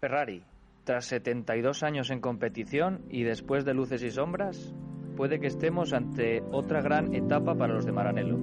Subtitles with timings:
[0.00, 0.42] Ferrari,
[0.84, 4.72] tras 72 años en competición y después de luces y sombras,
[5.14, 8.38] puede que estemos ante otra gran etapa para los de Maranello.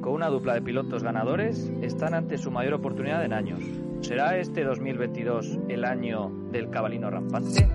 [0.00, 3.60] Con una dupla de pilotos ganadores, están ante su mayor oportunidad en años.
[4.00, 7.68] ¿Será este 2022 el año del cabalino rampante?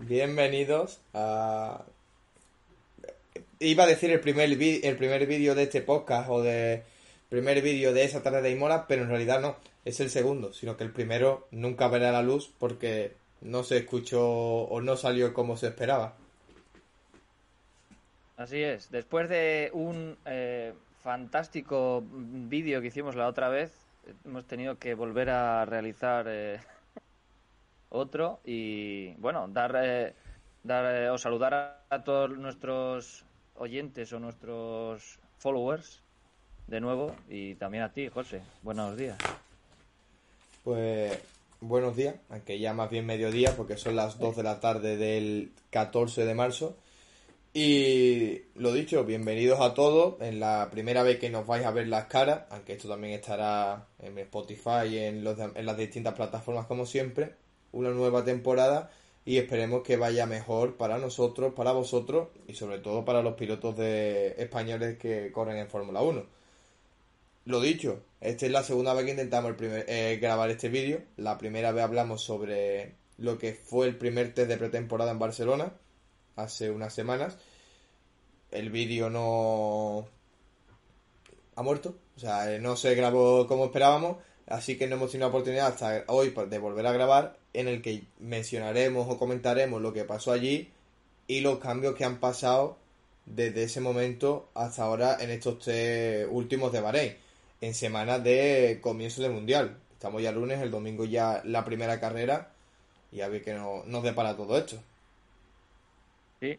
[0.00, 1.84] Bienvenidos a...
[3.60, 6.84] Iba a decir el primer, el primer vídeo de este podcast o de
[7.28, 10.76] primer vídeo de esa tarde de Imola, pero en realidad no, es el segundo, sino
[10.76, 15.56] que el primero nunca verá la luz porque no se escuchó o no salió como
[15.56, 16.14] se esperaba.
[18.36, 23.72] Así es, después de un eh, fantástico vídeo que hicimos la otra vez,
[24.24, 26.60] hemos tenido que volver a realizar eh,
[27.88, 30.14] otro y bueno, dar, eh,
[30.62, 33.24] dar o saludar a todos nuestros
[33.58, 36.00] oyentes o nuestros followers
[36.66, 38.42] de nuevo y también a ti, José.
[38.62, 39.18] Buenos días.
[40.64, 41.18] Pues
[41.60, 45.52] buenos días, aunque ya más bien mediodía porque son las 2 de la tarde del
[45.70, 46.76] 14 de marzo.
[47.54, 50.20] Y lo dicho, bienvenidos a todos.
[50.20, 53.86] En la primera vez que nos vais a ver las caras, aunque esto también estará
[53.98, 57.34] en Spotify y en, los, en las distintas plataformas como siempre,
[57.72, 58.90] una nueva temporada
[59.28, 63.76] y esperemos que vaya mejor para nosotros, para vosotros y sobre todo para los pilotos
[63.76, 66.24] de españoles que corren en Fórmula 1.
[67.44, 71.02] Lo dicho, esta es la segunda vez que intentamos eh, grabar este vídeo.
[71.18, 75.74] La primera vez hablamos sobre lo que fue el primer test de pretemporada en Barcelona
[76.36, 77.36] hace unas semanas.
[78.50, 80.08] El vídeo no
[81.54, 85.34] ha muerto, o sea, no se grabó como esperábamos, así que no hemos tenido la
[85.34, 90.04] oportunidad hasta hoy de volver a grabar en el que mencionaremos o comentaremos lo que
[90.04, 90.70] pasó allí
[91.26, 92.76] y los cambios que han pasado
[93.26, 97.16] desde ese momento hasta ahora en estos tres últimos de Bahrein,
[97.60, 99.76] en semanas de comienzo del Mundial.
[99.92, 102.50] Estamos ya lunes, el domingo ya la primera carrera
[103.12, 104.76] y a ver qué no, nos depara todo esto.
[106.40, 106.58] Sí,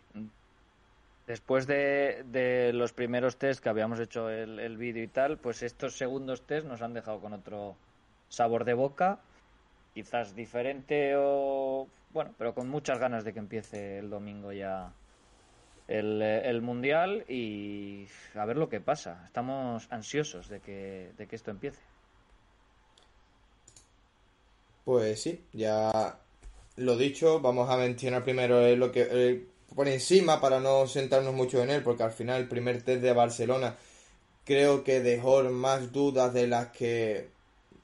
[1.26, 5.64] después de, de, los primeros test que habíamos hecho el, el vídeo y tal, pues
[5.64, 7.76] estos segundos test nos han dejado con otro
[8.28, 9.20] sabor de boca
[10.00, 14.94] quizás diferente o bueno, pero con muchas ganas de que empiece el domingo ya
[15.90, 19.22] el, el, mundial y a ver lo que pasa.
[19.26, 21.82] Estamos ansiosos de que, de que esto empiece.
[24.86, 26.18] Pues sí, ya
[26.78, 31.72] lo dicho, vamos a mencionar primero lo que por encima para no sentarnos mucho en
[31.72, 33.76] él, porque al final el primer test de Barcelona
[34.46, 37.38] creo que dejó más dudas de las que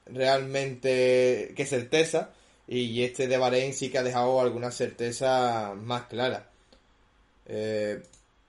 [0.06, 2.30] realmente que certeza
[2.68, 6.48] y este de Bahrein sí que ha dejado alguna certeza más clara.
[7.46, 8.02] Eh,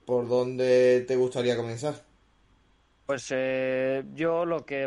[0.04, 1.94] ¿Por dónde te gustaría comenzar?
[3.06, 4.86] Pues eh, yo lo que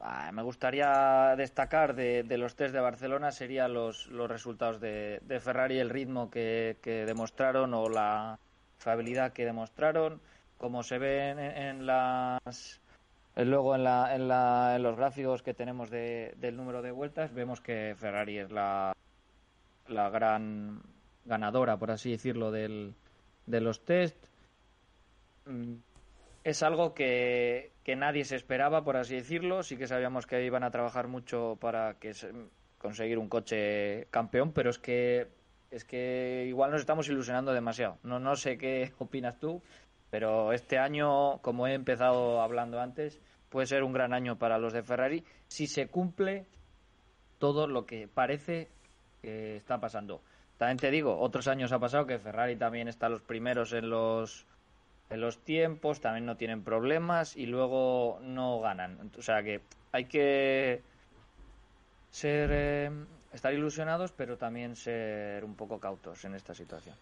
[0.00, 5.78] ah, me gustaría destacar de, los test de Barcelona serían los, los resultados de, Ferrari,
[5.78, 8.38] el ritmo que, demostraron o la
[8.78, 10.20] fiabilidad que demostraron,
[10.58, 12.80] como se ve en las
[13.36, 17.34] Luego en, la, en, la, en los gráficos que tenemos de, del número de vueltas
[17.34, 18.94] vemos que Ferrari es la,
[19.88, 20.80] gran
[21.24, 22.94] ganadora, por así decirlo, del,
[23.46, 24.16] de los test.
[25.46, 25.74] Mm,
[26.44, 29.62] es algo que, nadie se esperaba, por así decirlo.
[29.62, 32.12] Sí que sabíamos que iban a trabajar mucho para que
[32.78, 35.26] conseguir un coche campeón, pero es que
[35.70, 37.98] es que igual nos estamos ilusionando demasiado.
[38.04, 39.60] No, no sé qué opinas tú,
[40.14, 43.20] pero este año, como he empezado hablando antes,
[43.50, 46.46] puede ser un gran año para los de Ferrari si se cumple
[47.40, 48.68] todo lo que parece
[49.22, 50.20] que está pasando.
[50.56, 54.46] También te digo, otros años ha pasado que Ferrari también está los primeros en los
[55.10, 59.10] en los tiempos, también no tienen problemas y luego no ganan.
[59.18, 60.80] O sea que hay que
[62.12, 62.90] ser eh,
[63.32, 66.94] estar ilusionados, pero también ser un poco cautos en esta situación.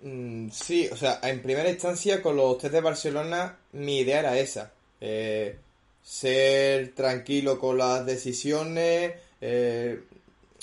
[0.00, 4.38] Mm, sí, o sea, en primera instancia con los test de Barcelona mi idea era
[4.38, 4.72] esa.
[5.00, 5.58] Eh,
[6.02, 10.00] ser tranquilo con las decisiones, eh,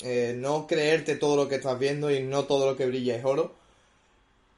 [0.02, 3.24] eh, no creerte todo lo que estás viendo y no todo lo que brilla es
[3.24, 3.54] oro.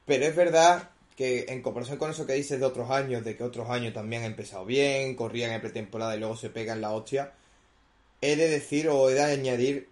[0.05, 3.43] Pero es verdad que en comparación con eso que dices de otros años, de que
[3.43, 7.33] otros años también han empezado bien, corrían en pretemporada y luego se pegan la hostia,
[8.21, 9.89] he de decir o he de añadir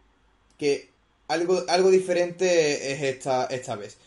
[0.58, 0.90] que
[1.28, 3.98] algo, algo diferente es esta, esta vez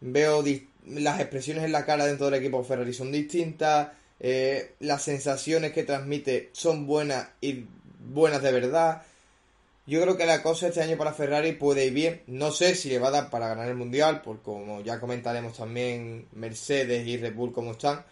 [0.00, 0.44] veo
[0.86, 3.88] las expresiones en la cara dentro del equipo Ferrari son distintas,
[4.20, 7.64] eh, las sensaciones que transmite son buenas y
[7.98, 9.02] buenas de verdad.
[9.86, 12.22] Yo creo que la cosa este año para Ferrari puede ir bien.
[12.26, 15.56] No sé si le va a dar para ganar el Mundial, porque como ya comentaremos
[15.56, 18.04] también Mercedes y Red Bull como están.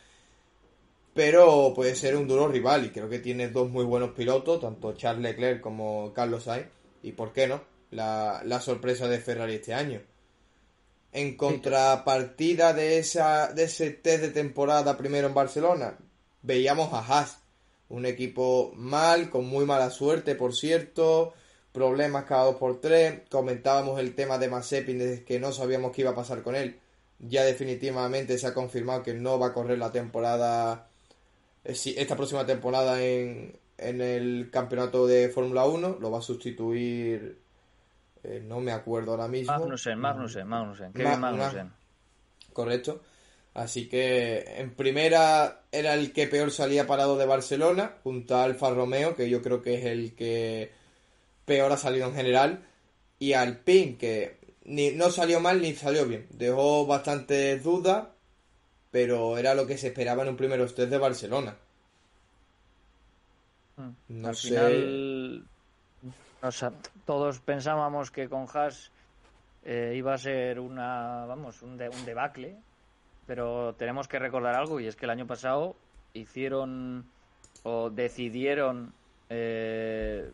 [1.15, 4.95] Pero puede ser un duro rival y creo que tiene dos muy buenos pilotos, tanto
[4.95, 6.67] Charles Leclerc como Carlos Sainz.
[7.03, 10.01] Y por qué no, la, la sorpresa de Ferrari este año.
[11.15, 15.97] En contrapartida de, esa, de ese test de temporada primero en Barcelona,
[16.43, 17.39] veíamos a Haas,
[17.89, 21.33] un equipo mal, con muy mala suerte, por cierto,
[21.71, 23.21] problemas cada dos por tres.
[23.31, 26.81] Comentábamos el tema de Mazepin desde que no sabíamos qué iba a pasar con él.
[27.21, 30.89] Ya definitivamente se ha confirmado que no va a correr la temporada,
[31.65, 35.99] eh, esta próxima temporada en, en el campeonato de Fórmula 1.
[36.01, 37.39] Lo va a sustituir,
[38.25, 39.53] eh, no me acuerdo ahora mismo.
[39.53, 40.93] Magnussen, Magnussen, Magnussen.
[40.93, 41.73] Kevin Magnussen.
[42.53, 43.03] Correcto.
[43.55, 48.71] Así que en primera era el que peor salía parado de Barcelona, junto a Alfa
[48.71, 50.73] Romeo, que yo creo que es el que
[51.45, 52.65] peor ha salido en general.
[53.21, 56.27] Y Alpine, que ni, no salió mal ni salió bien.
[56.31, 58.09] Dejó bastantes dudas,
[58.91, 61.57] pero era lo que se esperaba en un primer test de Barcelona.
[63.77, 63.91] Hmm.
[64.09, 64.49] No Al sé.
[64.49, 65.47] Final,
[67.05, 68.91] todos pensábamos que con Haas
[69.65, 72.57] eh, iba a ser una, vamos, un, un debacle,
[73.27, 75.77] pero tenemos que recordar algo y es que el año pasado
[76.13, 77.07] hicieron
[77.63, 78.93] o decidieron
[79.31, 80.31] eh,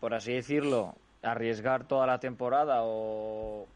[0.00, 3.66] por así decirlo, arriesgar toda la temporada o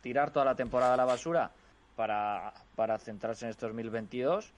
[0.00, 1.50] tirar toda la temporada a la basura
[1.96, 4.52] para, para centrarse en estos 2022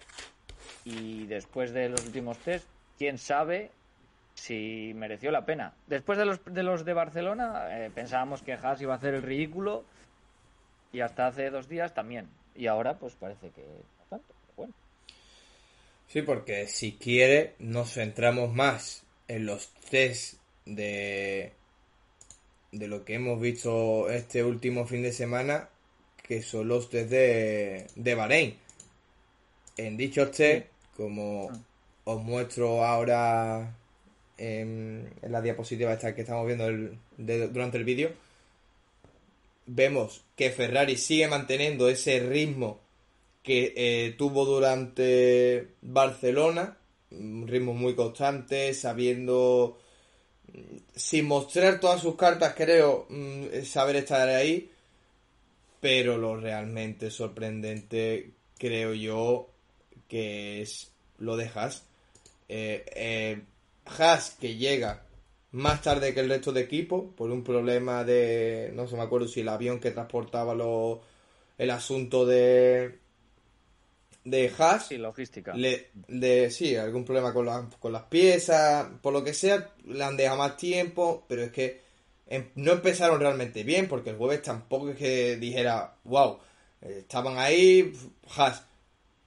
[0.85, 2.69] y después de los últimos test,
[2.99, 3.71] quién sabe
[4.41, 5.75] si mereció la pena.
[5.87, 9.23] Después de los de, los de Barcelona eh, pensábamos que Haas iba a hacer el
[9.23, 9.85] ridículo
[10.93, 12.27] y hasta hace dos días también.
[12.55, 14.35] Y ahora pues parece que no tanto.
[14.57, 14.73] Bueno.
[16.09, 21.53] Sí, porque si quiere nos centramos más en los test de,
[22.73, 25.69] de lo que hemos visto este último fin de semana,
[26.23, 28.57] que son los test de, de Bahrein.
[29.77, 30.67] En dicho test,
[30.97, 31.59] como ah.
[32.05, 33.77] os muestro ahora
[34.41, 36.67] en, la diapositiva esta que estamos viendo
[37.17, 38.11] durante el vídeo,
[39.67, 42.81] vemos que Ferrari sigue manteniendo ese ritmo
[43.43, 46.77] que eh, tuvo durante Barcelona,
[47.11, 49.79] un ritmo muy constante, sabiendo
[50.95, 54.71] sin mostrar todas sus cartas, creo mm, saber estar ahí.
[55.81, 59.49] Pero lo realmente sorprendente, creo yo,
[60.09, 61.85] que es lo de Haas.
[62.49, 63.41] Eh, eh,
[63.85, 65.03] Haas que llega
[65.53, 68.71] más tarde que el resto de equipo por un problema de.
[68.75, 71.01] No se me acuerdo si el avión que transportaba lo,
[71.59, 72.99] el asunto de
[74.25, 74.91] de Haas.
[74.93, 75.55] logística.
[75.55, 80.39] de, sí, algún problema con, con las piezas, por lo que sea, le han dejado
[80.39, 81.81] más tiempo, pero es que
[82.27, 86.39] em, no empezaron realmente bien, porque el jueves tampoco es que dijera, wow,
[86.83, 87.93] estaban ahí,
[88.37, 88.65] Haas.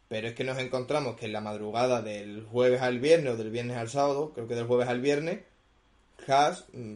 [0.09, 3.49] Pero es que nos encontramos que en la madrugada del jueves al viernes o del
[3.49, 5.39] viernes al sábado, creo que del jueves al viernes,
[6.27, 6.95] Haas mm,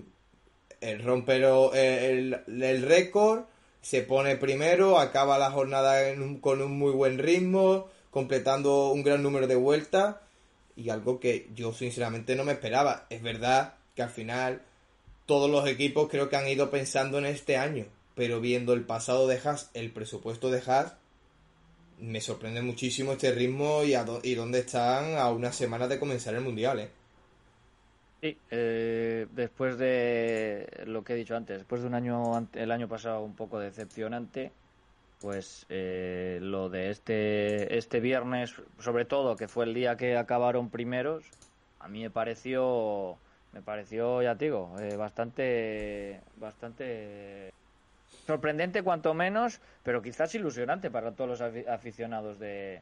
[0.81, 1.43] el romper
[1.73, 3.45] el, el récord
[3.81, 6.01] se pone primero, acaba la jornada
[6.41, 10.17] con un muy buen ritmo, completando un gran número de vueltas
[10.75, 13.05] y algo que yo sinceramente no me esperaba.
[13.09, 14.61] Es verdad que al final
[15.25, 19.27] todos los equipos creo que han ido pensando en este año, pero viendo el pasado
[19.27, 20.93] de Haas, el presupuesto de Haas,
[21.99, 26.41] me sorprende muchísimo este ritmo y, y dónde están a una semana de comenzar el
[26.41, 26.79] Mundial.
[26.79, 26.89] ¿eh?
[28.21, 32.87] Sí, eh, después de lo que he dicho antes, después de un año, el año
[32.87, 34.51] pasado un poco decepcionante,
[35.21, 40.69] pues eh, lo de este, este viernes, sobre todo, que fue el día que acabaron
[40.69, 41.25] primeros,
[41.79, 43.17] a mí me pareció,
[43.53, 47.53] me pareció, ya te digo, eh, bastante, bastante
[48.25, 52.81] sorprendente cuanto menos, pero quizás ilusionante para todos los aficionados de,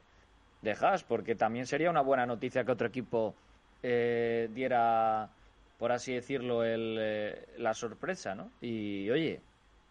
[0.61, 3.35] de Haas, porque también sería una buena noticia que otro equipo
[3.83, 5.29] eh, diera,
[5.77, 8.51] por así decirlo, el, eh, la sorpresa, ¿no?
[8.61, 9.41] Y oye,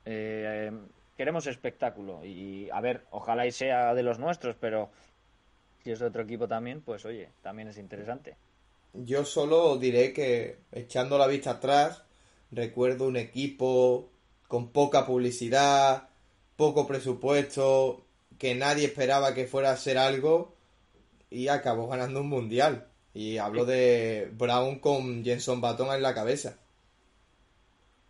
[0.05, 0.73] eh,
[1.17, 4.91] queremos espectáculo y a ver, ojalá y sea de los nuestros, pero
[5.83, 8.37] si es de otro equipo también, pues oye, también es interesante.
[8.95, 12.05] Yo solo diré que echando la vista atrás,
[12.51, 14.09] recuerdo un equipo
[14.49, 16.09] con poca publicidad,
[16.57, 18.05] poco presupuesto,
[18.39, 20.55] que nadie esperaba que fuera a ser algo
[21.31, 22.89] y acabó ganando un mundial.
[23.13, 26.59] Y hablo de Brown con Jenson Button en la cabeza.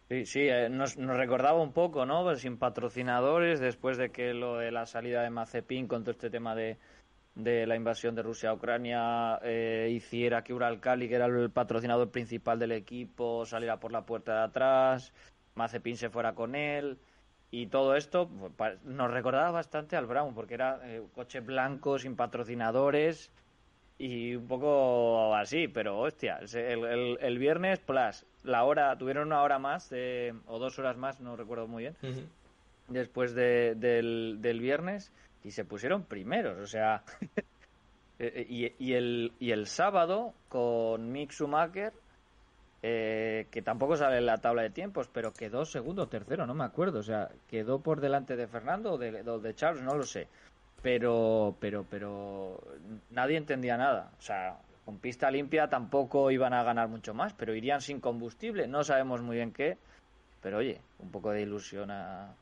[0.09, 2.23] Sí, sí, eh, nos, recordaba un poco, ¿no?
[2.25, 6.31] Pues sin patrocinadores, después de que lo de la salida de Mazepin con todo este
[6.31, 6.76] tema de,
[7.35, 12.11] de la invasión de Rusia a Ucrania eh, hiciera que Uralcali, que era el patrocinador
[12.11, 15.12] principal del equipo, saliera por la puerta de atrás,
[15.55, 16.99] Mazepin se fuera con él
[17.51, 22.17] y todo esto pues, nos recordaba bastante al Brown porque era eh, coche blanco sin
[22.17, 23.31] patrocinadores
[23.99, 29.59] y un poco así, pero hostia, el, el, viernes, plus, la hora, tuvieron una hora
[29.61, 29.93] más
[30.47, 32.29] o dos horas más, no recuerdo muy bien,
[32.89, 35.13] después de, del, del viernes
[35.45, 37.05] y se pusieron primeros, o sea,
[38.19, 41.93] eh, y, y, el, y el sábado con Mick Schumacher,
[42.87, 46.53] eh, que tampoco sale en la tabla de tiempos, pero quedó segundo o tercero, no
[46.53, 50.29] me acuerdo, o sea, quedó por delante de Fernando o de, Charles, no lo sé,
[50.83, 52.61] pero, pero, pero
[53.09, 57.55] nadie entendía nada, o sea, con pista limpia tampoco iban a ganar mucho más, pero
[57.55, 59.79] irían sin combustible, no sabemos muy bien qué,
[60.43, 62.35] pero oye, un poco de ilusión a,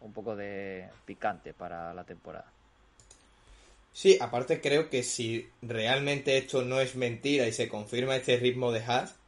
[0.00, 2.50] un poco de picante para la temporada.
[3.92, 8.72] Sí, aparte creo que si realmente esto no es mentira y se confirma este ritmo
[8.72, 9.20] de Haas,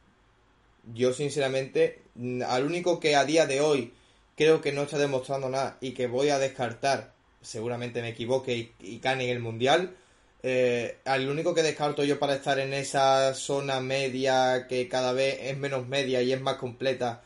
[0.93, 2.01] yo sinceramente,
[2.47, 3.93] al único que a día de hoy
[4.35, 8.73] creo que no está demostrando nada y que voy a descartar, seguramente me equivoque y,
[8.79, 9.95] y en el Mundial,
[10.43, 15.37] eh, al único que descarto yo para estar en esa zona media que cada vez
[15.41, 17.23] es menos media y es más completa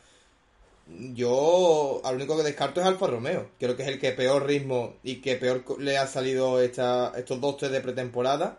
[1.14, 3.50] yo al único que descarto es Alfa Romeo.
[3.58, 7.40] Creo que es el que peor ritmo y que peor le ha salido esta, estos
[7.40, 8.58] dos test de pretemporada.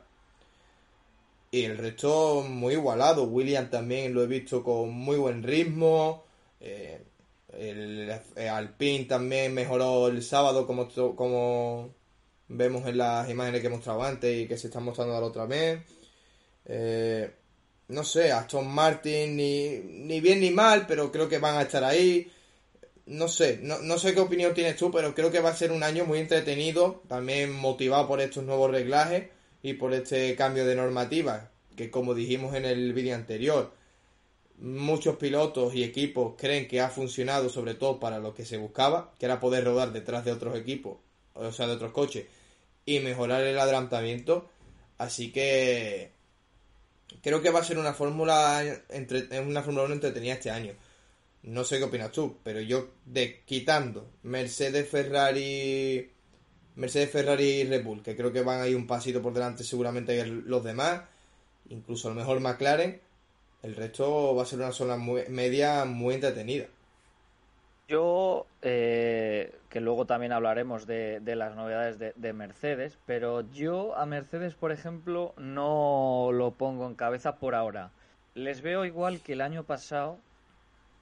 [1.54, 3.26] Y el resto muy igualado.
[3.26, 6.24] William también lo he visto con muy buen ritmo.
[6.60, 7.00] Eh,
[7.50, 8.12] el,
[8.50, 11.94] Alpine también mejoró el sábado como, como
[12.48, 15.46] vemos en las imágenes que he mostrado antes y que se están mostrando la otra
[15.46, 15.80] vez.
[16.66, 17.32] Eh,
[17.90, 21.84] no sé, Aston Martin ni, ni bien ni mal, pero creo que van a estar
[21.84, 22.32] ahí.
[23.06, 25.72] No sé, no, no sé qué opinión tienes tú, pero creo que va a ser
[25.72, 29.26] un año muy entretenido, también motivado por estos nuevos reglajes
[29.64, 33.72] y por este cambio de normativa, que como dijimos en el vídeo anterior,
[34.60, 39.14] muchos pilotos y equipos creen que ha funcionado sobre todo para lo que se buscaba,
[39.18, 40.98] que era poder rodar detrás de otros equipos,
[41.34, 42.26] o sea, de otros coches,
[42.86, 44.50] y mejorar el adelantamiento.
[44.98, 46.12] Así que
[47.22, 50.74] creo que va a ser una fórmula entre, una fórmula 1 entretenida este año.
[51.44, 56.13] No sé qué opinas tú, pero yo de quitando Mercedes, Ferrari,
[56.76, 60.26] Mercedes, Ferrari y Red Bull, que creo que van ahí un pasito por delante seguramente
[60.26, 61.04] los demás,
[61.70, 63.00] incluso a lo mejor McLaren,
[63.62, 66.66] el resto va a ser una zona media muy entretenida.
[67.88, 74.56] Yo, eh, que luego también hablaremos de, las novedades de, Mercedes, pero yo a Mercedes,
[74.56, 77.92] por ejemplo, no lo pongo en cabeza por ahora.
[78.36, 80.18] Les veo igual que el año pasado.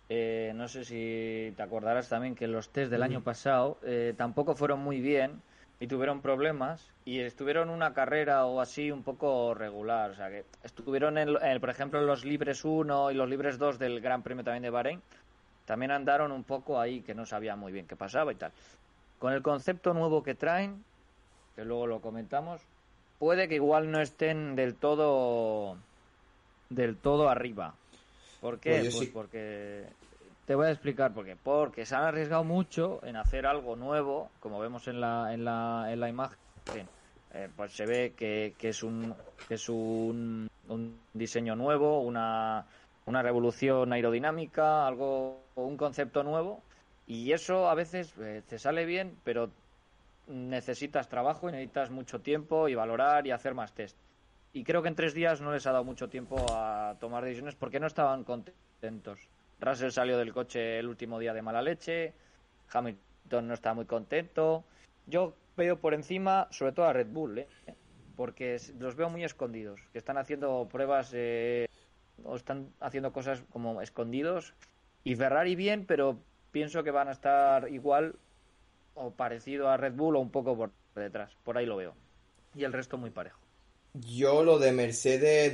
[0.10, 4.56] Eh, no sé si te acordarás también que los test del año pasado eh, tampoco
[4.56, 5.42] fueron muy bien
[5.82, 10.12] y tuvieron problemas y estuvieron una carrera o así un poco regular.
[10.12, 13.80] O sea, que estuvieron, en, por ejemplo, en los libres 1 y los libres 2
[13.80, 15.02] del Gran Premio también de Bahrein
[15.66, 18.52] también andaron un poco ahí que no sabía muy bien qué pasaba y tal.
[19.18, 20.84] Con el concepto nuevo que traen,
[21.56, 22.62] que luego lo comentamos,
[23.18, 25.78] puede que igual no estén del todo
[26.70, 27.74] del todo arriba.
[28.40, 28.82] ¿Por qué?
[28.82, 29.86] Pues, pues porque
[30.46, 31.36] te voy a explicar por qué.
[31.36, 35.88] Porque se han arriesgado mucho en hacer algo nuevo, como vemos en la, en la,
[35.92, 36.38] en la imagen.
[37.34, 39.16] Eh, pues se ve que, que es un
[39.48, 42.66] que es un, un diseño nuevo, una
[43.06, 46.62] una revolución aerodinámica, algo, un concepto nuevo.
[47.08, 49.50] Y eso a veces eh, te sale bien, pero
[50.28, 53.98] necesitas trabajo y necesitas mucho tiempo y valorar y hacer más test.
[54.54, 57.56] Y creo que en tres días no les ha dado mucho tiempo a tomar decisiones
[57.56, 59.20] porque no estaban contentos.
[59.62, 62.13] Russell salió del coche el último día de mala leche,
[62.72, 64.63] Hamilton no está muy contento.
[65.06, 67.48] Yo veo por encima, sobre todo a Red Bull, ¿eh?
[68.15, 71.68] porque los veo muy escondidos, que están haciendo pruebas eh,
[72.24, 74.53] o están haciendo cosas como escondidos.
[75.03, 76.20] Y Ferrari bien, pero
[76.51, 78.15] pienso que van a estar igual
[78.96, 81.32] o parecido a Red Bull o un poco por detrás.
[81.44, 81.94] Por ahí lo veo.
[82.56, 83.39] Y el resto muy parejo.
[83.94, 85.53] Yo lo de Mercedes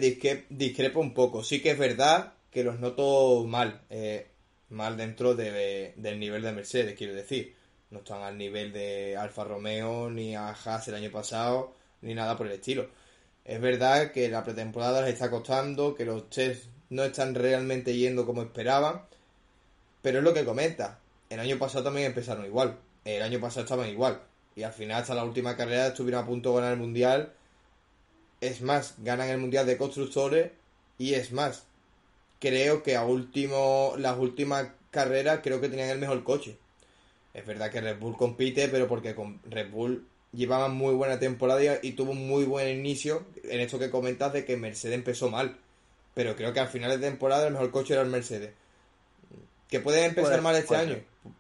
[0.50, 1.44] discrepo un poco.
[1.44, 3.82] Sí que es verdad que los noto mal.
[3.90, 4.28] Eh,
[4.70, 7.56] mal dentro de, del nivel de Mercedes, quiero decir.
[7.90, 12.36] No están al nivel de Alfa Romeo ni a Haas el año pasado, ni nada
[12.36, 12.90] por el estilo
[13.48, 18.26] es verdad que la pretemporada les está costando, que los test no están realmente yendo
[18.26, 19.04] como esperaban,
[20.02, 21.00] pero es lo que comenta.
[21.30, 24.22] El año pasado también empezaron igual, el año pasado estaban igual,
[24.54, 27.34] y al final hasta la última carrera estuvieron a punto de ganar el Mundial.
[28.42, 30.52] Es más, ganan el Mundial de Constructores
[30.98, 31.64] y es más,
[32.40, 36.58] creo que a último, las últimas carreras creo que tenían el mejor coche.
[37.34, 41.80] Es verdad que Red Bull compite, pero porque con Red Bull llevaba muy buena temporada
[41.82, 45.58] y, tuvo un muy buen inicio en esto que comentas de que Mercedes empezó mal.
[46.14, 48.52] Pero creo que al final de temporada el mejor coche era el Mercedes.
[49.70, 50.98] ¿Que puede empezar mal este año?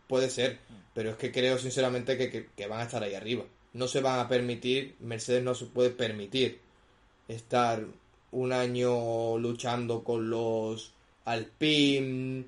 [0.07, 0.59] Puede ser.
[0.93, 3.45] Pero es que creo sinceramente que, van a estar ahí arriba.
[3.73, 6.59] No se van a permitir, Mercedes no se puede permitir
[7.27, 7.85] estar
[8.31, 10.93] un año luchando con los
[11.25, 12.45] Alpine,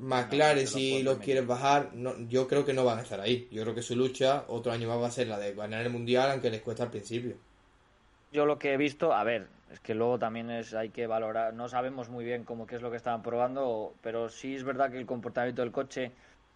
[0.00, 3.48] McLaren, si los quieres bajar, no, yo creo que no van a estar ahí.
[3.50, 5.90] Yo creo que su lucha otro año más va a ser la de ganar el
[5.90, 7.34] mundial, aunque les cuesta al principio.
[8.32, 11.54] Yo lo que he visto, a ver, es que luego también es hay que valorar.
[11.54, 14.90] No sabemos muy bien cómo qué es lo que estaban probando, pero sí es verdad
[14.90, 16.12] que el comportamiento del coche,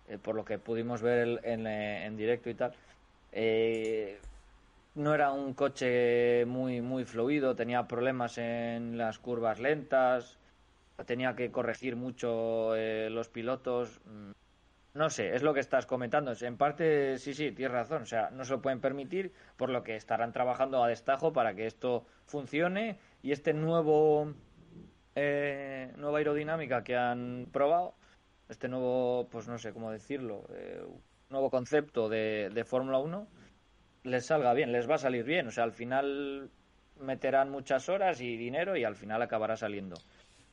[0.08, 2.72] eh, por lo que pudimos ver en, eh, en directo y tal,
[3.32, 4.18] eh,
[4.98, 10.38] no era un coche muy muy fluido, tenía problemas en las curvas lentas
[11.04, 14.00] tenía que corregir mucho eh, los pilotos.
[14.04, 14.32] Mm,
[14.94, 16.32] no sé, es lo que estás comentando.
[16.40, 18.02] En parte, sí, sí, tienes razón.
[18.02, 21.54] O sea, no se lo pueden permitir, por lo que estarán trabajando a destajo para
[21.54, 24.32] que esto funcione y este nuevo
[25.14, 27.94] eh, nueva aerodinámica que han probado,
[28.48, 30.82] este nuevo, pues no sé cómo decirlo, eh,
[31.30, 33.26] nuevo concepto de, de Fórmula 1,
[34.10, 35.46] les salga bien, les va a salir bien.
[35.48, 36.50] O sea, al final
[37.00, 39.96] meterán muchas horas y dinero y al final acabará saliendo.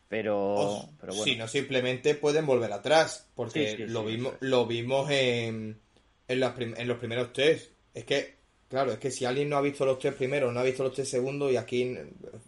[0.08, 1.24] Pero, pero bueno.
[1.24, 5.80] Si no, simplemente pueden volver atrás, porque lo, vimos, lo vimos en,
[6.28, 6.44] en,
[6.78, 7.72] en los primeros test.
[7.92, 8.36] Es que,
[8.70, 10.94] claro, es que si alguien no ha visto los tres primeros, no ha visto los
[10.94, 11.98] tres segundos, y aquí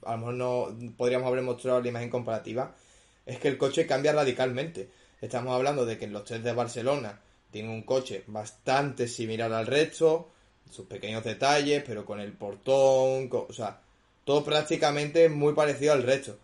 [0.05, 2.75] a lo mejor no podríamos haber mostrado la imagen comparativa,
[3.25, 4.89] es que el coche cambia radicalmente.
[5.19, 9.65] Estamos hablando de que en los test de Barcelona tiene un coche bastante similar al
[9.65, 10.29] resto,
[10.71, 13.81] sus pequeños detalles, pero con el portón, o sea,
[14.23, 16.37] todo prácticamente muy parecido al resto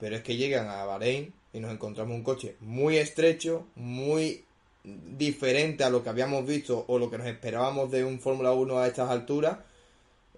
[0.00, 4.44] pero es que llegan a Bahrein y nos encontramos un coche muy estrecho, muy
[4.82, 8.78] diferente a lo que habíamos visto o lo que nos esperábamos de un Fórmula 1
[8.78, 9.58] a estas alturas.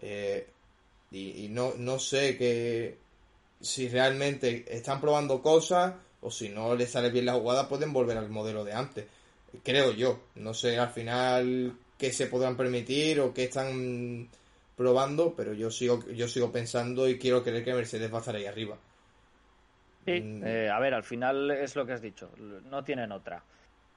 [0.02, 0.49] Eh,
[1.12, 2.97] y, no, no sé que
[3.61, 8.19] si realmente están probando cosas o si no les sale bien la jugada pueden volver
[8.19, 9.07] al modelo de antes.
[9.62, 10.19] Creo yo.
[10.35, 14.29] No sé al final qué se podrán permitir o qué están
[14.77, 18.35] probando, pero yo sigo, yo sigo pensando y quiero creer que Mercedes va a estar
[18.35, 18.77] ahí arriba.
[20.05, 20.43] Sí, mm.
[20.45, 22.33] eh, a ver, al final es lo que has dicho,
[22.69, 23.45] no tienen otra.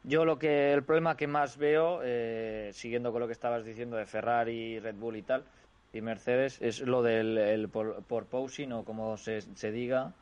[0.04, 3.98] Yo lo que, el problema que más veo, eh, siguiendo con lo que estabas diciendo
[3.98, 5.44] de Ferrari, Red Bull y tal,
[5.92, 10.14] y Mercedes, es lo del el por, por posing o como se, se diga,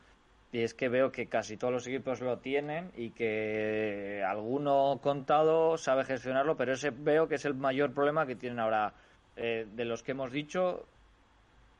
[0.54, 5.80] y es que veo que casi todos los equipos lo tienen y que alguno contado
[5.80, 8.94] sabe gestionarlo, pero ese veo que es el mayor problema que tienen ahora.
[9.36, 10.86] Eh, de los que hemos dicho,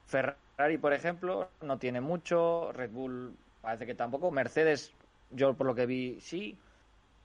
[0.08, 4.32] Ferrari, por ejemplo, no tiene mucho, Red Bull parece que tampoco.
[4.32, 4.92] Mercedes,
[5.30, 6.58] yo por lo que vi, sí,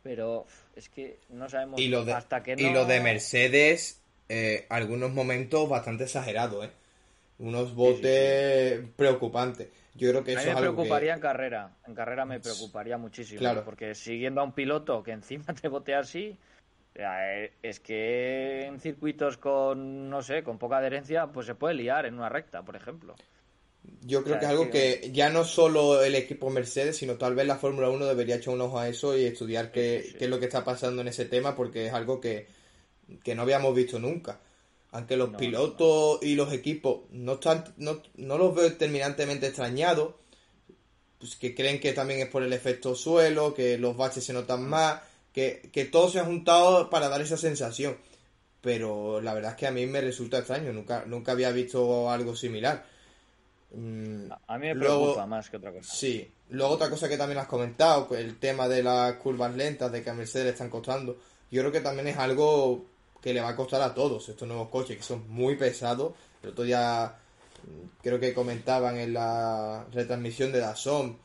[0.02, 0.44] pero
[0.76, 2.60] es que no sabemos y lo de, hasta que no...
[2.60, 6.70] Y lo de Mercedes, eh, algunos momentos bastante exagerados, ¿eh?
[7.38, 9.68] Unos botes preocupantes.
[9.94, 11.76] Yo creo que eso a mí me preocuparía en carrera.
[11.86, 13.38] En carrera me preocuparía muchísimo.
[13.40, 13.64] Claro.
[13.64, 16.36] Porque siguiendo a un piloto que encima te bote así,
[16.94, 22.06] eh, es que en circuitos con, no sé, con poca adherencia, pues se puede liar
[22.06, 23.14] en una recta, por ejemplo.
[24.02, 27.46] Yo creo que es algo que ya no solo el equipo Mercedes, sino tal vez
[27.46, 30.38] la Fórmula 1 debería echar un ojo a eso y estudiar qué, qué, es lo
[30.38, 32.48] que está pasando en ese tema, porque es algo que,
[33.34, 34.40] no habíamos visto nunca.
[34.90, 40.14] Aunque los pilotos y los equipos no, están, no, no los veo terminantemente extrañados,
[41.18, 44.66] pues que creen que también es por el efecto suelo, que los baches se notan
[44.66, 47.96] más, que, que todo se ha juntado para dar esa sensación.
[48.60, 52.34] Pero la verdad es que a mí me resulta extraño, nunca, nunca había visto algo
[52.34, 52.84] similar.
[53.72, 55.94] Mm, a mí me preocupa más que otra cosa.
[55.94, 56.30] Sí.
[56.50, 60.10] Luego otra cosa que también has comentado, el tema de las curvas lentas, de que
[60.10, 61.18] a Mercedes le están costando.
[61.50, 62.86] Yo creo que también es algo
[63.22, 66.12] que le va a costar a todos estos nuevos coches, que son muy pesados.
[66.42, 67.16] El otro día
[67.62, 71.18] mm, creo que comentaban en la retransmisión de Dazón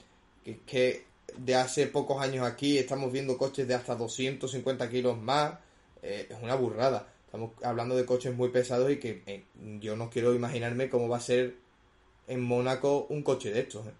[0.43, 1.05] que, que
[1.37, 5.53] de hace pocos años aquí estamos viendo coches de hasta 250 kilos más.
[6.01, 7.07] Eh, es una burrada.
[7.25, 9.43] Estamos hablando de coches muy pesados y que eh,
[9.79, 11.55] yo no quiero imaginarme cómo va a ser
[12.27, 13.87] en Mónaco un coche de estos.
[13.87, 13.91] ¿eh?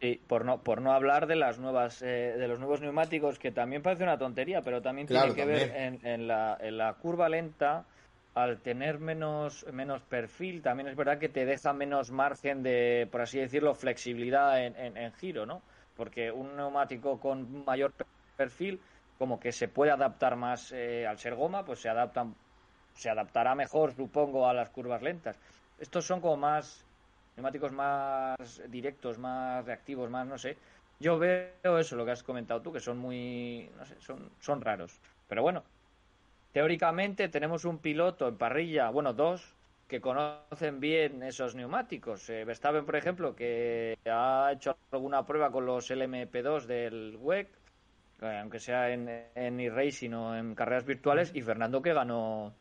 [0.00, 3.50] Sí, por no, por no hablar de las nuevas, eh, de los nuevos neumáticos, que
[3.50, 7.28] también parece una tontería, pero también tiene que ver en, en, la, en la curva
[7.28, 7.84] lenta,
[8.34, 13.22] al tener menos, menos perfil, también es verdad que te deja menos margen de, por
[13.22, 15.62] así decirlo, flexibilidad en, en, giro, ¿no?
[15.96, 17.92] Porque un neumático con mayor
[18.36, 18.80] perfil,
[19.18, 22.36] como que se puede adaptar más eh, al ser goma, pues se adaptan,
[22.92, 25.36] se adaptará mejor, supongo, a las curvas lentas.
[25.80, 26.86] Estos son como más
[27.38, 30.56] neumáticos más directos, más reactivos, más, no sé.
[30.98, 34.60] Yo veo eso, lo que has comentado tú, que son muy, no sé, son, son
[34.60, 35.00] raros.
[35.28, 35.62] Pero bueno,
[36.52, 39.54] teóricamente tenemos un piloto en parrilla, bueno, dos,
[39.86, 42.28] que conocen bien esos neumáticos.
[42.28, 47.48] Eh, Verstappen, por ejemplo, que ha hecho alguna prueba con los LMP2 del WEC,
[48.20, 52.52] eh, aunque sea en, en e-racing o en carreras virtuales, y Fernando que ganó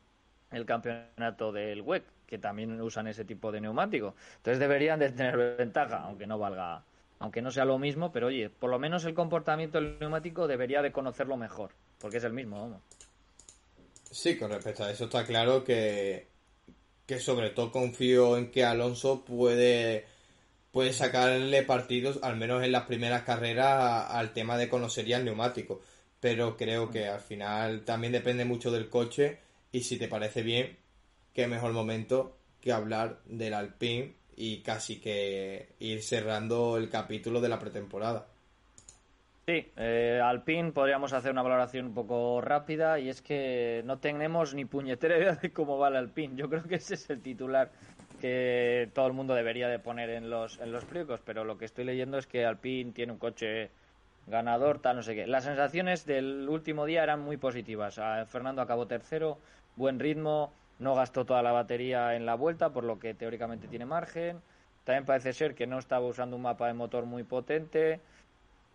[0.52, 4.13] el campeonato del WEC, que también usan ese tipo de neumático.
[4.38, 6.84] Entonces deberían de tener ventaja, aunque no valga,
[7.20, 10.82] aunque no sea lo mismo, pero oye, por lo menos el comportamiento del neumático debería
[10.82, 12.82] de conocerlo mejor, porque es el mismo, vamos.
[14.12, 16.28] Sí, con respecto a eso está claro que
[17.08, 20.06] que sobre todo confío en que Alonso puede,
[20.72, 25.26] puede sacarle partidos, al menos en las primeras carreras, al tema de conocer ya el
[25.26, 25.82] neumático.
[26.20, 29.40] Pero creo que al final también depende mucho del coche
[29.72, 30.78] y si te parece bien,
[31.38, 37.47] qué mejor momento que hablar del Alpine y casi que ir cerrando el capítulo de
[37.47, 38.26] la pretemporada.
[39.45, 44.56] Sí, eh, Alpine podríamos hacer una valoración un poco rápida y es que no tenemos
[44.56, 46.36] ni puñetera idea de cómo va el Alpine.
[46.36, 47.69] Yo creo que ese es el titular
[48.19, 51.65] que todo el mundo debería de poner en los en los pliegos, pero lo que
[51.65, 53.69] estoy leyendo es que Alpine tiene un coche
[54.26, 55.28] ganador, tal, no sé qué.
[55.28, 58.02] Las sensaciones del último día eran muy positivas.
[58.28, 59.38] Fernando acabó tercero,
[59.76, 63.86] buen ritmo, no gastó toda la batería en la vuelta, por lo que teóricamente tiene
[63.86, 64.42] margen.
[64.84, 68.00] También parece ser que no estaba usando un mapa de motor muy potente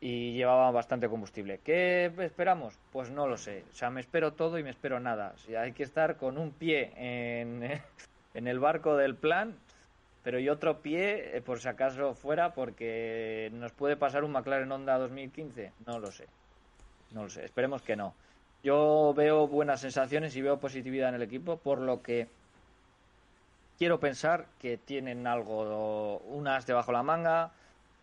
[0.01, 1.61] y llevaba bastante combustible.
[1.65, 2.79] ¿Qué esperamos?
[2.91, 3.65] Pues no lo sé.
[3.73, 5.35] O sea, me espero todo y me espero nada.
[5.49, 7.63] O hay que estar con un pie en,
[8.35, 9.55] en el barco del plan,
[10.25, 14.71] pero y otro pie, eh, por si acaso fuera, porque nos puede pasar un McLaren
[14.73, 15.73] Honda 2015.
[15.87, 16.27] No lo sé.
[17.13, 17.45] No lo sé.
[17.45, 18.13] Esperemos que no.
[18.63, 22.29] Yo veo buenas sensaciones y veo positividad en el equipo, por lo que
[23.79, 27.53] quiero pensar que tienen algo, unas debajo la manga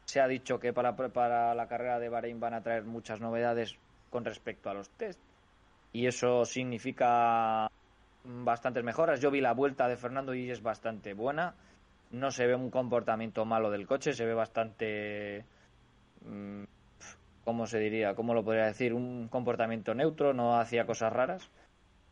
[0.10, 3.78] se ha dicho que para, para la carrera de Bahrein van a traer muchas novedades
[4.10, 5.20] con respecto a los test.
[5.94, 7.70] Y eso significa
[8.24, 9.22] bastantes mejoras.
[9.22, 11.54] Yo vi la vuelta de Fernando y es bastante buena.
[12.10, 15.46] No se ve un comportamiento malo del coche, se ve bastante.
[16.26, 16.64] Mm,
[17.50, 18.14] ¿Cómo se diría?
[18.14, 18.94] ¿Cómo lo podría decir?
[18.94, 21.50] Un comportamiento neutro, no hacía cosas raras.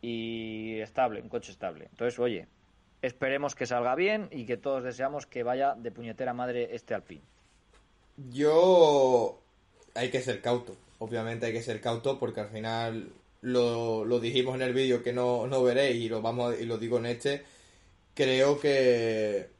[0.02, 1.86] Y estable, un coche estable.
[1.92, 2.48] Entonces, oye,
[3.02, 7.22] esperemos que salga bien y que todos deseamos que vaya de puñetera madre este Alpine.
[8.32, 9.38] Yo
[9.94, 14.56] hay que ser cauto, obviamente hay que ser cauto porque al final lo, lo dijimos
[14.56, 17.44] en el vídeo que no, no veréis y lo vamos y lo digo en este.
[18.12, 19.50] Creo que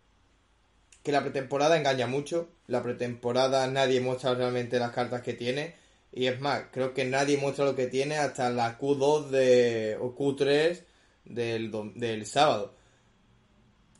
[1.08, 2.50] que la pretemporada engaña mucho.
[2.66, 5.74] La pretemporada nadie muestra realmente las cartas que tiene.
[6.12, 10.14] Y es más, creo que nadie muestra lo que tiene hasta la Q2 de, o
[10.14, 10.82] Q3
[11.24, 12.74] del, del sábado.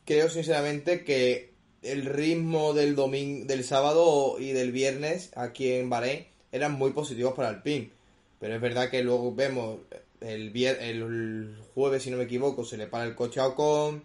[0.05, 6.27] Creo sinceramente que el ritmo del domingo, del sábado y del viernes aquí en Bahrein
[6.53, 7.91] eran muy positivos para el PIN.
[8.39, 9.79] Pero es verdad que luego vemos
[10.21, 14.05] el, el jueves, si no me equivoco, se le para el coche a Ocon.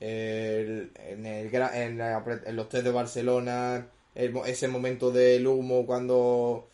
[0.00, 6.68] En, el, en, los test de Barcelona, ese momento del humo cuando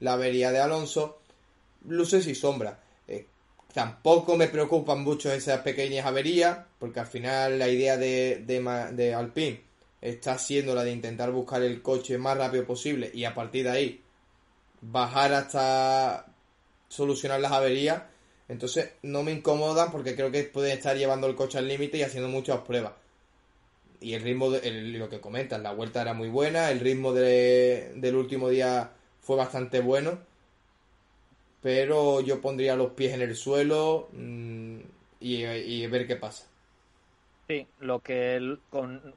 [0.00, 1.20] la avería de Alonso.
[1.86, 2.76] Luces y sombras.
[3.06, 3.26] Eh,
[3.72, 8.60] tampoco me preocupan mucho esas pequeñas averías, porque al final la idea de, de,
[8.92, 9.62] de Alpine
[10.00, 13.70] está siendo la de intentar buscar el coche más rápido posible y a partir de
[13.70, 14.02] ahí
[14.80, 16.26] bajar hasta
[16.88, 18.02] solucionar las averías.
[18.48, 22.02] Entonces no me incomodan porque creo que pueden estar llevando el coche al límite y
[22.02, 22.92] haciendo muchas pruebas.
[24.00, 28.16] Y el ritmo, de, lo que comentas, la vuelta era muy buena, el ritmo del
[28.16, 30.18] último día fue bastante bueno.
[31.60, 34.78] Pero yo pondría los pies en el suelo mm,
[35.20, 36.46] y ver qué pasa.
[37.48, 38.58] Sí, lo que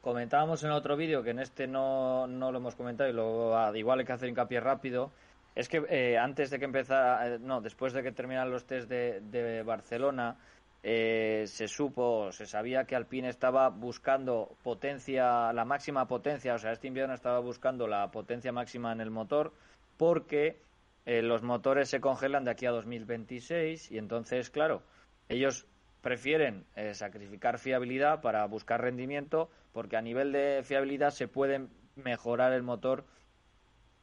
[0.02, 4.00] comentábamos en otro vídeo, que en este no, no lo hemos comentado y ah, igual
[4.00, 5.12] hay que hacer hincapié rápido,
[5.56, 8.90] es que eh, antes de que empezara, eh, no, después de que terminaran los test
[8.90, 10.38] de, de Barcelona,
[10.84, 16.72] eh, se supo, se sabía que Alpine estaba buscando potencia, la máxima potencia, o sea,
[16.72, 19.54] este invierno estaba buscando la potencia máxima en el motor,
[19.98, 20.60] porque
[21.04, 24.84] los motores se congelan de aquí a 2026 y entonces, claro,
[25.30, 25.66] ellos
[26.02, 32.54] prefieren eh, sacrificar fiabilidad para buscar rendimiento porque a nivel de fiabilidad se puede mejorar
[32.54, 33.06] el motor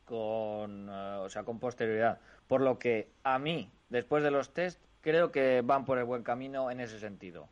[0.08, 2.18] con, eh, o sea, con posterioridad.
[2.48, 6.22] Por lo que a mí, después de los test, creo que van por el buen
[6.22, 7.48] camino en ese sentido.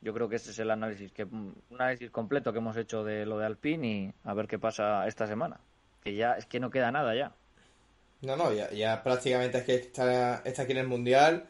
[0.00, 3.26] Yo creo que ese es el análisis, que, un análisis completo que hemos hecho de
[3.26, 5.60] lo de Alpine y a ver qué pasa esta semana.
[6.02, 7.32] Que ya es que no queda nada ya.
[8.22, 11.44] No, no, ya, ya prácticamente es que está, está aquí en el Mundial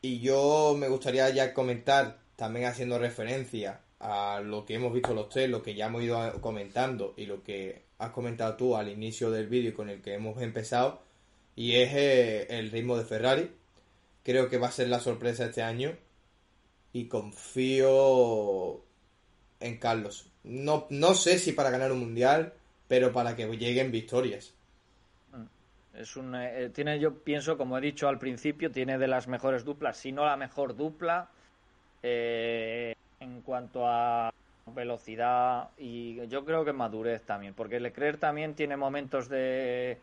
[0.00, 5.28] y yo me gustaría ya comentar, también haciendo referencia a lo que hemos visto los
[5.28, 9.30] tres, lo que ya hemos ido comentando y lo que has comentado tú al inicio
[9.30, 11.00] del vídeo con el que hemos empezado,
[11.54, 13.50] y es eh, el ritmo de Ferrari.
[14.24, 15.96] creo que va a ser la sorpresa este año
[16.92, 18.82] y confío
[19.60, 20.28] en Carlos.
[20.42, 22.54] No, no sé si para ganar un mundial,
[22.88, 24.52] pero para que lleguen victorias.
[25.94, 29.64] Es un, eh, tiene, yo pienso, como he dicho al principio, tiene de las mejores
[29.64, 31.30] duplas, si no la mejor dupla
[32.02, 34.32] eh, en cuanto a
[34.66, 39.98] velocidad y yo creo que madurez también, porque Leclerc también tiene momentos de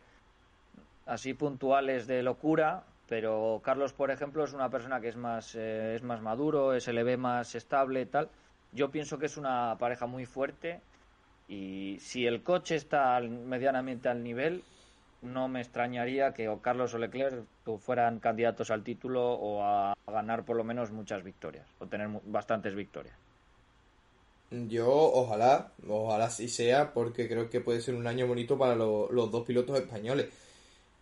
[1.06, 5.94] así puntuales de locura, pero Carlos, por ejemplo, es una persona que es más, eh,
[5.96, 8.28] es más maduro, se le ve más estable y tal.
[8.72, 10.80] Yo pienso que es una pareja muy fuerte
[11.48, 14.62] y si el coche está medianamente al nivel,
[15.22, 17.44] no me extrañaría que o Carlos o Leclerc
[17.78, 22.74] fueran candidatos al título o a ganar por lo menos muchas victorias o tener bastantes
[22.74, 23.14] victorias.
[24.50, 29.30] Yo ojalá, ojalá sí sea, porque creo que puede ser un año bonito para los
[29.30, 30.26] dos pilotos españoles.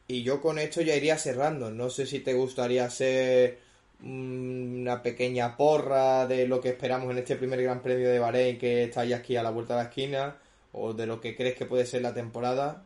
[0.07, 1.71] Y yo con esto ya iría cerrando.
[1.71, 3.59] No sé si te gustaría hacer
[4.03, 8.85] una pequeña porra de lo que esperamos en este primer Gran Premio de Bahrein que
[8.85, 10.37] está ya aquí a la vuelta de la esquina,
[10.73, 12.85] o de lo que crees que puede ser la temporada.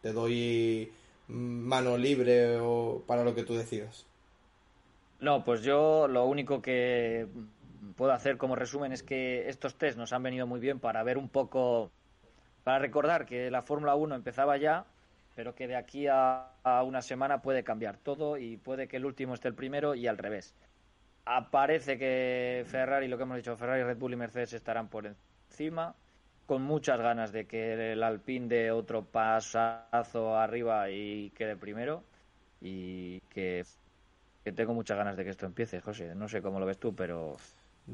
[0.00, 0.92] Te doy
[1.28, 4.06] mano libre o para lo que tú decidas.
[5.20, 7.26] No, pues yo lo único que
[7.96, 11.18] puedo hacer como resumen es que estos test nos han venido muy bien para ver
[11.18, 11.90] un poco,
[12.64, 14.86] para recordar que la Fórmula 1 empezaba ya,
[15.34, 16.52] pero que de aquí a,
[16.84, 20.18] una semana puede cambiar todo y puede que el último esté el primero y al
[20.18, 20.54] revés.
[21.26, 25.94] Aparece que Ferrari, lo que hemos dicho, Ferrari, Red Bull y Mercedes estarán por encima,
[26.50, 32.02] con muchas ganas de que el Alpine dé otro pasazo arriba y quede primero
[32.60, 33.64] y que,
[34.56, 36.12] tengo muchas ganas de que esto empiece, José.
[36.16, 37.36] No sé cómo lo ves tú, pero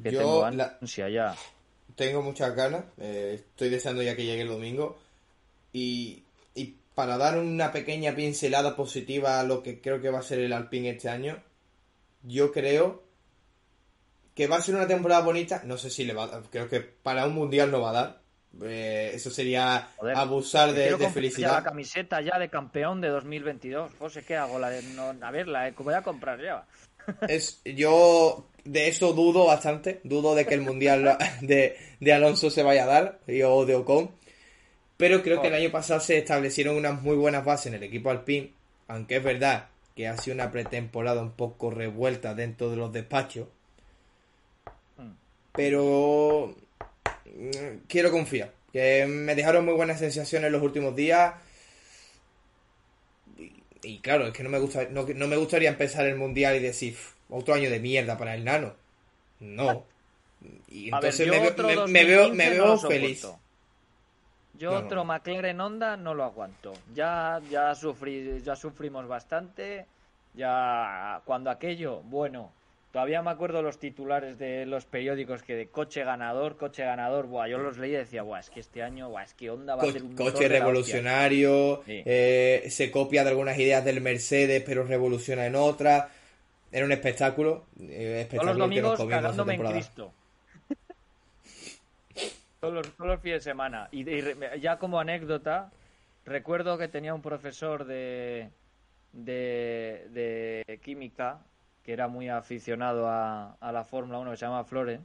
[0.03, 1.37] que tengo ansia ya.
[1.97, 4.97] Tengo muchas ganas, eh, estoy deseando ya que llegue el domingo
[5.75, 6.23] y,
[6.55, 10.39] y para dar una pequeña pincelada positiva a lo que creo que va a ser
[10.39, 11.43] el Alpine este año,
[12.23, 13.03] yo creo
[14.35, 15.61] que va a ser una temporada bonita.
[15.67, 17.93] No sé si le va a dar, creo que para un mundial no va a
[17.93, 18.26] dar.
[18.63, 21.55] Eh, eso sería abusar de, de felicidad.
[21.55, 23.93] la camiseta ya de campeón de 2022.
[23.99, 24.59] José, ¿qué hago?
[24.59, 26.65] La de, no, a ver, la voy a comprar ya.
[27.29, 30.01] Es, yo de eso dudo bastante.
[30.05, 34.11] Dudo de que el mundial de, de Alonso se vaya a dar o de Ocon.
[34.97, 38.11] Pero creo que el año pasado se establecieron unas muy buenas bases en el equipo
[38.11, 38.53] Alpine,
[38.89, 43.49] aunque es verdad que ha sido una pretemporada un poco revuelta dentro de los despachos.
[44.97, 45.13] Hmm.
[45.53, 46.66] Pero mm,
[47.89, 51.35] quiero confiar, que me dejaron muy buenas sensaciones los últimos días.
[53.83, 56.97] Y, claro, es que no me, gusta, no, me gustaría empezar el mundial y decir
[57.29, 58.75] otro año de mierda para el nano.
[59.41, 59.85] No.
[60.69, 63.27] Y entonces me, veo, me veo feliz.
[64.59, 66.73] Yo otro McLaren Honda no lo aguanto.
[66.95, 69.87] Ya, ya, sufrí, ya sufrimos bastante.
[70.35, 72.53] Ya cuando aquello, bueno,
[72.97, 77.47] todavía me acuerdo los titulares de los periódicos que de coche ganador, coche ganador, buah,
[77.47, 79.83] yo los leí y decía, buah, es que este año, buah, es que Honda va
[79.83, 85.45] a ser un coche revolucionario, eh, se copia de algunas ideas del Mercedes, pero revoluciona
[85.45, 86.07] en otras.
[86.73, 90.13] Era un espectáculo, eh, espectáculo los domingos cagándome en Cristo.
[92.61, 93.91] Todos los, fines de semana.
[93.93, 94.07] Y,
[94.59, 95.71] ya como anécdota,
[96.25, 98.49] recuerdo que tenía un profesor de,
[99.13, 101.41] de, química
[101.87, 104.99] que era muy aficionado a, la Fórmula 1 que se llama Flore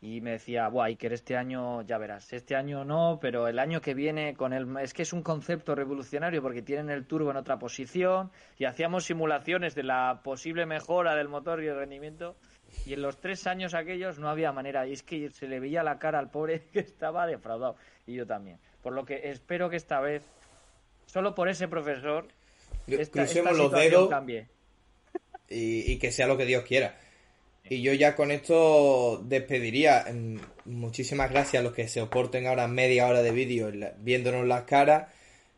[0.00, 3.82] y me decía, guay, que este año, ya verás, este año no, pero el año
[3.82, 4.74] que viene con el...
[4.78, 9.04] Es que es un concepto revolucionario porque tienen el turbo en otra posición y hacíamos
[9.04, 12.36] simulaciones de la posible mejora del motor y el rendimiento
[12.86, 14.86] y en los tres años aquellos no había manera.
[14.86, 17.76] Y es que se le veía la cara al pobre que estaba defraudado.
[18.06, 18.58] Y yo también.
[18.82, 20.26] Por lo que espero que esta vez,
[21.04, 22.28] solo por ese profesor,
[22.86, 24.48] esta, los dedos cambie.
[25.50, 26.98] Y, que sea lo que Dios quiera.
[27.64, 30.06] Y yo ya con esto despediría.
[30.12, 34.64] Mm, muchísimas gracias a los que se oporten ahora media hora de vídeo viéndonos las
[34.64, 35.08] caras.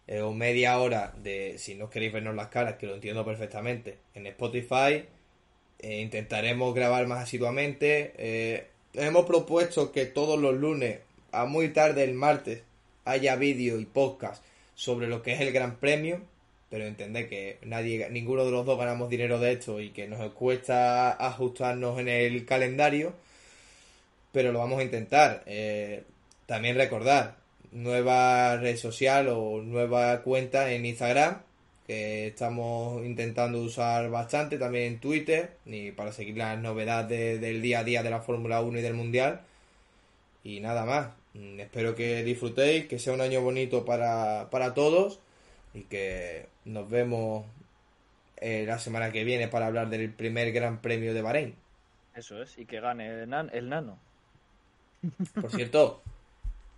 [0.07, 3.99] Eh, o media hora de, si no queréis vernos las caras, que lo entiendo perfectamente,
[4.13, 5.05] en Spotify
[5.79, 8.13] eh, intentaremos grabar más asiduamente.
[8.19, 10.99] Eh, hemos propuesto que todos los lunes,
[11.31, 12.63] a muy tarde el martes,
[13.05, 16.21] haya vídeo y podcast sobre lo que es el Gran Premio.
[16.71, 20.33] Pero entended que nadie, ninguno de los dos ganamos dinero de esto y que nos
[20.33, 23.13] cuesta ajustarnos en el calendario.
[24.33, 25.43] Pero lo vamos a intentar.
[25.47, 26.05] Eh,
[26.47, 27.37] también recordar,
[27.73, 31.43] nueva red social o nueva cuenta en Instagram
[31.91, 37.81] que estamos intentando usar bastante también en Twitter y para seguir las novedades del día
[37.81, 39.41] a día de la Fórmula 1 y del Mundial.
[40.45, 41.09] Y nada más.
[41.35, 45.19] Mm, espero que disfrutéis, que sea un año bonito para, para todos
[45.75, 47.47] y que nos vemos
[48.37, 51.55] eh, la semana que viene para hablar del primer Gran Premio de Bahrein.
[52.15, 53.99] Eso es, y que gane el, nan- el nano.
[55.41, 56.03] Por cierto,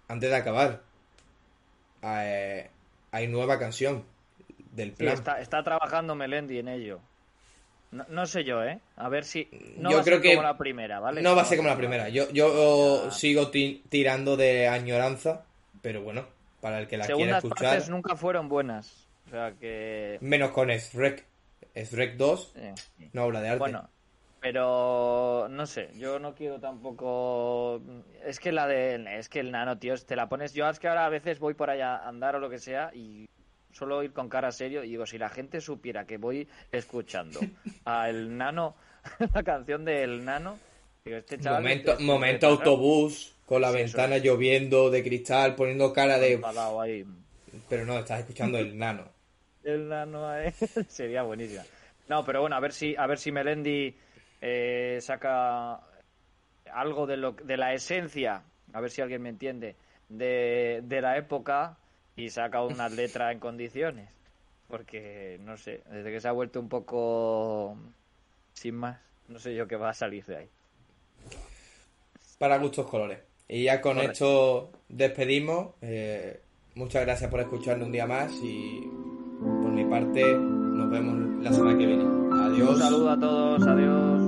[0.08, 0.82] antes de acabar,
[2.02, 2.68] eh,
[3.10, 4.04] hay nueva canción
[4.72, 5.14] del Sí, plan.
[5.14, 7.00] está, está trabajando Melendi en ello.
[7.90, 8.78] No, no sé yo, ¿eh?
[8.96, 9.48] A ver si.
[9.76, 11.20] No Yo va a ser que como la primera, ¿vale?
[11.20, 12.08] No va a ser como la primera.
[12.08, 13.10] Yo, yo Ya.
[13.10, 15.44] sigo ti- tirando de añoranza,
[15.82, 16.24] pero bueno,
[16.62, 19.08] para el que la quiera Segundas escuchar, partes nunca fueron buenas.
[19.26, 20.16] O sea que.
[20.20, 21.26] menos con Shrek.
[21.74, 22.74] Shrek 2, eh,
[23.12, 23.58] una obra de arte.
[23.58, 23.88] Bueno,
[24.40, 27.82] pero no sé, yo no quiero tampoco.
[28.24, 29.18] Es que la de.
[29.18, 30.54] Es que el nano, tío, te la pones.
[30.54, 32.92] Yo es que ahora a veces voy por allá a andar o lo que sea
[32.94, 33.28] y
[33.72, 37.40] suelo ir con cara serio y digo, si la gente supiera que voy escuchando
[37.84, 38.76] a el nano,
[39.34, 40.58] la canción del nano.
[41.04, 44.22] Digo, este chaval momento este- momento autobús, con la Sí, ventana es.
[44.24, 46.40] lloviendo de cristal, poniendo cara de...
[46.80, 47.04] ahí.
[47.68, 49.10] Pero no, estás escuchando el nano.
[49.64, 50.50] El nano ahí.
[50.88, 51.62] sería buenísima.
[52.08, 53.96] No, pero bueno, a ver si, a ver si Melendi
[54.40, 55.80] eh, saca
[56.72, 59.76] algo de lo de la esencia, a ver si alguien me entiende,
[60.08, 61.78] de, de la época
[62.16, 64.10] y saca una letra en condiciones.
[64.68, 67.76] Porque, no sé, desde que se ha vuelto un poco
[68.54, 70.48] sin más, no sé yo qué va a salir de ahí.
[72.38, 73.20] Para gustos colores.
[73.48, 74.12] Y ya con Correcto.
[74.12, 75.68] esto despedimos.
[75.82, 76.40] Eh,
[76.74, 78.80] muchas gracias por escucharnos un día más y
[79.40, 82.04] por mi parte nos vemos la semana que viene.
[82.32, 82.70] Adiós.
[82.70, 84.21] Un saludo a todos, adiós.